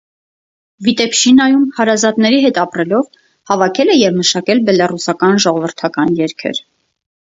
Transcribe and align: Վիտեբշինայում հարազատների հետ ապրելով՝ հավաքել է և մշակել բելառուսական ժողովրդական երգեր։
Վիտեբշինայում 0.85 1.67
հարազատների 1.79 2.39
հետ 2.47 2.57
ապրելով՝ 2.63 3.11
հավաքել 3.53 3.93
է 3.97 3.99
և 4.01 4.17
մշակել 4.23 4.63
բելառուսական 4.71 5.39
ժողովրդական 5.47 6.19
երգեր։ 6.23 6.65